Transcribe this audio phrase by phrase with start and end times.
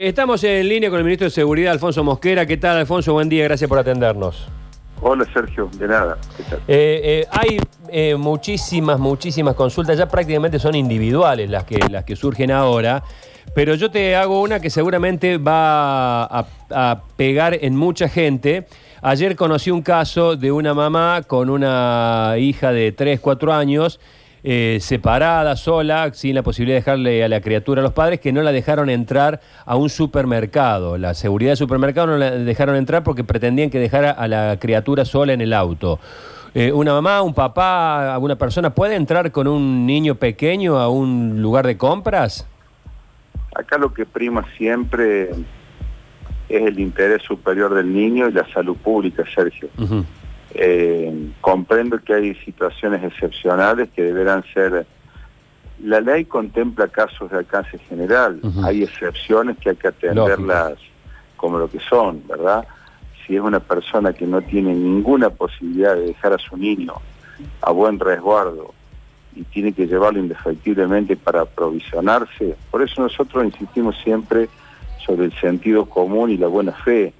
[0.00, 2.46] Estamos en línea con el ministro de Seguridad, Alfonso Mosquera.
[2.46, 3.14] ¿Qué tal, Alfonso?
[3.14, 4.46] Buen día, gracias por atendernos.
[5.02, 6.16] Hola, Sergio, de nada.
[6.36, 6.60] ¿Qué tal?
[6.68, 12.14] Eh, eh, hay eh, muchísimas, muchísimas consultas, ya prácticamente son individuales las que, las que
[12.14, 13.02] surgen ahora,
[13.56, 18.68] pero yo te hago una que seguramente va a, a pegar en mucha gente.
[19.02, 23.98] Ayer conocí un caso de una mamá con una hija de 3, 4 años
[24.42, 28.32] eh, separada, sola, sin la posibilidad de dejarle a la criatura a los padres, que
[28.32, 30.98] no la dejaron entrar a un supermercado.
[30.98, 35.04] La seguridad del supermercado no la dejaron entrar porque pretendían que dejara a la criatura
[35.04, 35.98] sola en el auto.
[36.54, 41.42] Eh, una mamá, un papá, alguna persona puede entrar con un niño pequeño a un
[41.42, 42.46] lugar de compras?
[43.54, 45.30] Acá lo que prima siempre
[46.48, 49.68] es el interés superior del niño y la salud pública, Sergio.
[50.54, 54.86] Eh, comprendo que hay situaciones excepcionales que deberán ser...
[55.82, 60.74] La ley contempla casos de alcance general, hay excepciones que hay que atenderlas
[61.36, 62.66] como lo que son, ¿verdad?
[63.24, 66.94] Si es una persona que no tiene ninguna posibilidad de dejar a su niño
[67.62, 68.74] a buen resguardo
[69.36, 74.48] y tiene que llevarlo indefectiblemente para aprovisionarse, por eso nosotros insistimos siempre
[75.06, 77.12] sobre el sentido común y la buena fe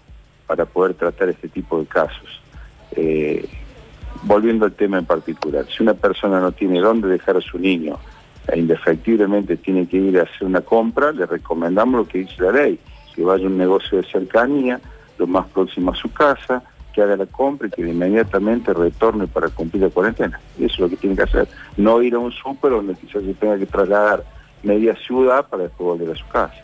[0.49, 2.41] para poder tratar este tipo de casos.
[2.93, 3.49] Eh,
[4.23, 7.99] volviendo al tema en particular, si una persona no tiene dónde dejar a su niño
[8.47, 12.53] e indefectiblemente tiene que ir a hacer una compra, le recomendamos lo que dice la
[12.53, 12.79] ley,
[13.15, 14.81] que vaya a un negocio de cercanía,
[15.19, 19.49] lo más próximo a su casa, que haga la compra y que inmediatamente retorne para
[19.49, 20.41] cumplir la cuarentena.
[20.57, 21.49] Eso es lo que tiene que hacer.
[21.77, 24.25] No ir a un súper donde quizás se tenga que trasladar
[24.63, 26.57] media ciudad para después volver a su casa.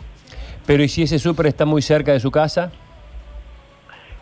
[0.67, 2.73] Pero ¿y si ese súper está muy cerca de su casa?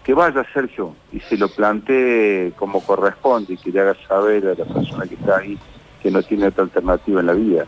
[0.05, 4.55] Que vaya Sergio y se lo plantee como corresponde y que le haga saber a
[4.55, 5.59] la persona que está ahí
[6.03, 7.65] que no tiene otra alternativa en la vida.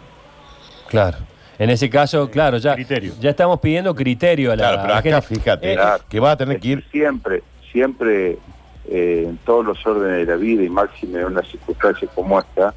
[0.88, 1.18] Claro.
[1.56, 3.12] En ese caso, claro, ya, criterio.
[3.20, 5.34] ya estamos pidiendo criterio a la, Claro, pero la acá gente.
[5.40, 6.05] fíjate Eh, Claro.
[6.08, 6.84] que va a tener que ir.
[6.90, 8.38] Siempre, siempre
[8.88, 12.74] eh, en todos los órdenes de la vida y máximo en una circunstancia como esta,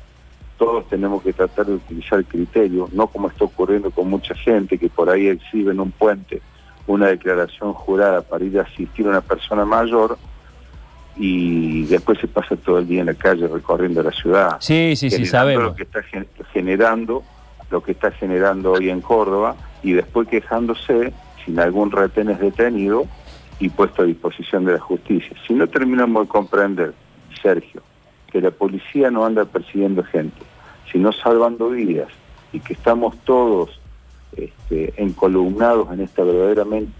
[0.60, 4.78] todos tenemos que tratar de utilizar el criterio, no como está ocurriendo con mucha gente
[4.78, 6.42] que por ahí exhibe en un puente
[6.88, 10.18] una declaración jurada para ir a asistir a una persona mayor
[11.16, 14.58] y después se pasa todo el día en la calle recorriendo la ciudad.
[14.60, 15.64] Sí, sí, sí, sabemos.
[15.64, 17.24] lo que está gen- generando
[17.70, 21.12] lo que está generando hoy en Córdoba y después quejándose
[21.44, 23.06] sin algún retén es detenido
[23.60, 25.36] y puesto a disposición de la justicia.
[25.46, 26.94] Si no terminamos de comprender,
[27.42, 27.82] Sergio,
[28.32, 30.38] que la policía no anda persiguiendo gente,
[30.92, 32.08] sino salvando vidas
[32.54, 33.78] y que estamos todos
[34.36, 36.92] este, encolumnados en esta verdaderamente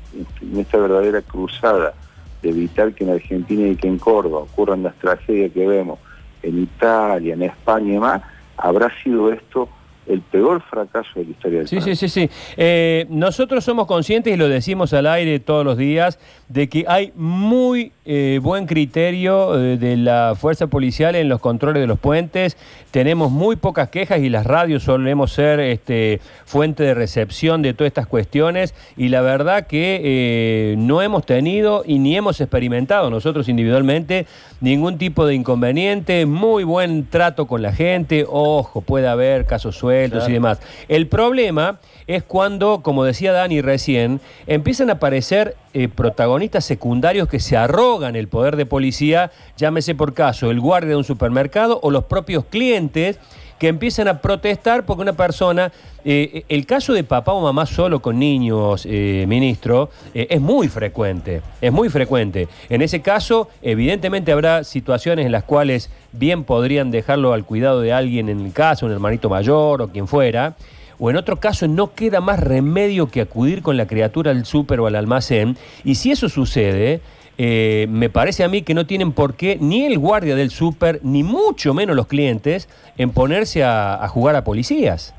[0.42, 1.94] en esta verdadera cruzada
[2.42, 6.00] de evitar que en Argentina y que en Córdoba ocurran las tragedias que vemos
[6.44, 8.22] en Italia, en España y demás,
[8.58, 9.70] habrá sido esto
[10.08, 12.00] el peor fracaso de la historia del Sí, país.
[12.00, 12.30] sí, sí, sí.
[12.56, 17.12] Eh, nosotros somos conscientes y lo decimos al aire todos los días de que hay
[17.16, 22.56] muy eh, buen criterio eh, de la fuerza policial en los controles de los puentes.
[22.92, 27.90] Tenemos muy pocas quejas y las radios solemos ser este, fuente de recepción de todas
[27.90, 33.50] estas cuestiones y la verdad que eh, no hemos tenido y ni hemos experimentado nosotros
[33.50, 34.26] individualmente
[34.62, 39.97] ningún tipo de inconveniente, muy buen trato con la gente, ojo, puede haber casos sueltos
[40.06, 40.60] y demás.
[40.88, 47.40] El problema es cuando, como decía Dani recién, empiezan a aparecer eh, protagonistas secundarios que
[47.40, 51.92] se arrogan el poder de policía, llámese por caso el guardia de un supermercado o
[51.92, 53.20] los propios clientes
[53.60, 55.72] que empiezan a protestar porque una persona,
[56.06, 60.68] eh, el caso de papá o mamá solo con niños, eh, ministro, eh, es muy
[60.68, 62.48] frecuente, es muy frecuente.
[62.70, 67.94] En ese caso, evidentemente habrá situaciones en las cuales bien podrían dejarlo al cuidado de
[67.94, 70.56] alguien en el caso, un hermanito mayor o quien fuera,
[71.00, 74.80] o en otro caso no queda más remedio que acudir con la criatura al súper
[74.80, 77.02] o al almacén, y si eso sucede,
[77.38, 81.00] eh, me parece a mí que no tienen por qué ni el guardia del súper,
[81.04, 82.68] ni mucho menos los clientes,
[82.98, 85.14] en ponerse a, a jugar a policías.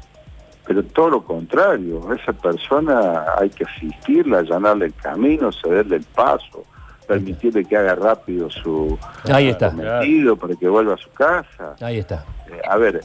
[0.67, 6.05] Pero todo lo contrario, a esa persona hay que asistirla, allanarle el camino, cederle el
[6.05, 6.65] paso,
[7.07, 8.99] permitirle que haga rápido su
[9.33, 9.71] Ahí está.
[9.71, 11.75] cometido para que vuelva a su casa.
[11.81, 12.25] Ahí está.
[12.51, 13.01] Eh, a ver,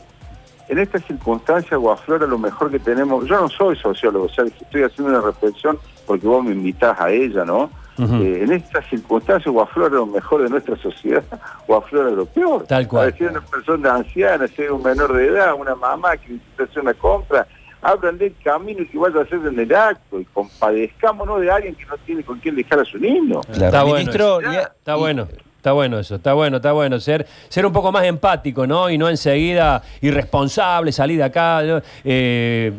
[0.68, 4.84] en esta circunstancia, Guaflora, lo mejor que tenemos, yo no soy sociólogo, o sea, estoy
[4.84, 7.70] haciendo una reflexión porque vos me invitás a ella, ¿no?
[8.00, 11.24] Eh, en estas circunstancias, Guaflora lo mejor de nuestra sociedad,
[11.68, 12.66] Guaflora lo peor.
[12.66, 13.04] Tal cual.
[13.04, 16.18] A ver, si es una persona anciana, si es un menor de edad, una mamá
[16.18, 17.48] que necesita hacer una compra,
[17.82, 21.76] abran del camino y que vaya a hacer en el acto y compadezcámonos de alguien
[21.76, 23.42] que no tiene con quién dejar a su niño.
[23.42, 23.66] Claro.
[23.66, 25.28] Está bueno Ministro, Está bueno.
[25.64, 27.00] Está bueno eso, está bueno, está bueno.
[27.00, 28.90] Ser, ser un poco más empático, ¿no?
[28.90, 31.62] Y no enseguida irresponsable, salir de acá.
[32.04, 32.74] Eh,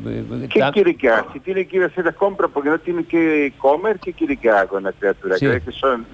[0.52, 1.32] ¿Qué quiere que haga?
[1.32, 4.36] Si tiene que ir a hacer las compras porque no tiene que comer, ¿qué quiere
[4.36, 5.38] que haga con la criatura?
[5.38, 6.04] que son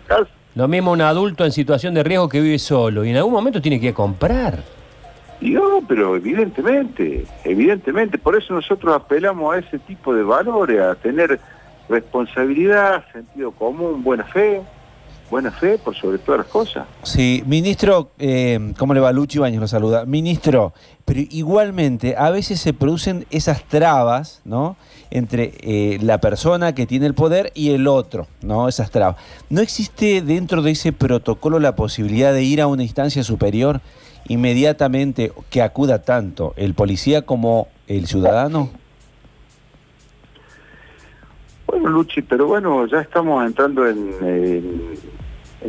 [0.55, 3.61] Lo mismo un adulto en situación de riesgo que vive solo y en algún momento
[3.61, 4.61] tiene que ir a comprar.
[5.41, 11.41] No, pero evidentemente, evidentemente, por eso nosotros apelamos a ese tipo de valores, a tener
[11.89, 14.63] responsabilidad, sentido común, buena fe
[15.31, 16.87] buena fe por sobre todas las cosas.
[17.05, 19.13] Sí, ministro, eh, ¿cómo le va?
[19.13, 20.05] Luchi Baños lo saluda.
[20.05, 20.75] Ministro,
[21.05, 24.77] pero igualmente a veces se producen esas trabas, ¿no?
[25.11, 28.69] Entre eh, la persona que tiene el poder y el otro, ¿no?
[28.69, 29.17] Esas trabas.
[29.49, 33.81] ¿No existe dentro de ese protocolo la posibilidad de ir a una instancia superior
[34.29, 38.71] inmediatamente que acuda tanto el policía como el ciudadano?
[41.67, 45.20] Bueno, Luchi, pero bueno, ya estamos entrando en, en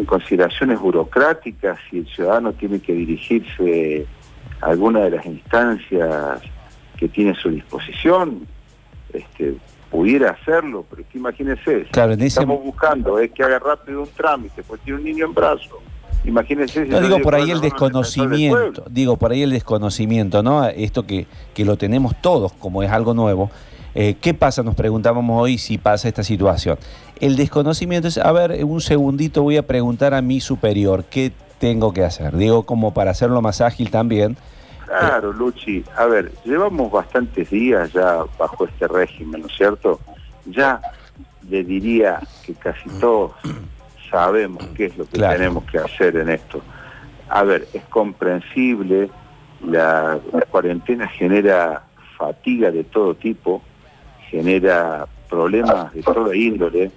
[0.06, 4.06] consideraciones burocráticas si el ciudadano tiene que dirigirse
[4.62, 6.42] a alguna de las instancias
[6.98, 8.48] que tiene a su disposición,
[9.12, 9.56] este,
[9.90, 14.80] pudiera hacerlo, pero que imagínese, claro, estamos buscando es que haga rápido un trámite, pues
[14.82, 15.82] tiene un niño en brazo.
[16.24, 20.66] Imagínese no, digo por ahí el desconocimiento, digo por ahí el desconocimiento, ¿no?
[20.68, 23.50] Esto que, que lo tenemos todos como es algo nuevo.
[23.94, 24.64] Eh, ¿Qué pasa?
[24.64, 26.78] Nos preguntábamos hoy si pasa esta situación.
[27.20, 31.94] El desconocimiento es, a ver, un segundito voy a preguntar a mi superior, ¿qué tengo
[31.94, 32.36] que hacer?
[32.36, 34.38] Digo, como para hacerlo más ágil también.
[34.86, 35.84] Claro, Luchi.
[35.96, 40.00] A ver, llevamos bastantes días ya bajo este régimen, ¿no es cierto?
[40.46, 40.82] Ya
[41.50, 43.34] le diría que casi todos
[44.10, 46.62] sabemos qué es lo que tenemos que hacer en esto.
[47.30, 49.10] A ver, es comprensible,
[49.66, 51.84] la cuarentena genera
[52.18, 53.62] fatiga de todo tipo,
[54.32, 56.90] genera problemas de toda índole,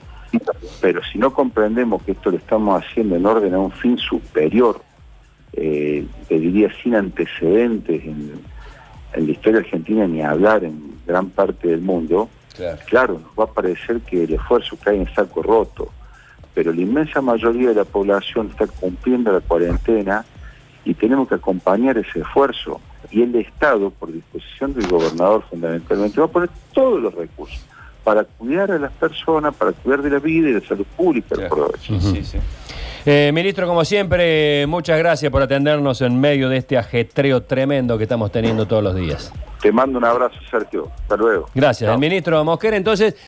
[0.80, 4.80] pero si no comprendemos que esto lo estamos haciendo en orden a un fin superior,
[5.52, 8.54] eh, te diría sin antecedentes en,
[9.14, 12.28] la historia argentina ni hablar en gran parte del mundo,
[12.86, 13.20] claro.
[13.20, 15.92] nos va a parecer que el esfuerzo cae en saco roto,
[16.52, 20.24] pero la inmensa mayoría de la población está cumpliendo la cuarentena
[20.84, 22.80] y tenemos que acompañar ese esfuerzo
[23.10, 27.64] y el Estado, por disposición del gobernador fundamentalmente, va a poner todos los recursos
[28.02, 31.36] para cuidar a las personas, para cuidar de la vida y de la salud pública.
[33.06, 38.04] Eh, ministro, como siempre, muchas gracias por atendernos en medio de este ajetreo tremendo que
[38.04, 39.32] estamos teniendo todos los días.
[39.60, 40.90] Te mando un abrazo, Sergio.
[41.02, 41.48] Hasta luego.
[41.54, 41.90] Gracias.
[41.90, 43.14] El ministro Mosquera, entonces...